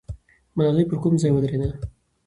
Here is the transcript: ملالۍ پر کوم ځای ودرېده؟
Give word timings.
ملالۍ 0.55 0.83
پر 0.89 0.97
کوم 1.03 1.13
ځای 1.21 1.31
ودرېده؟ 1.33 1.67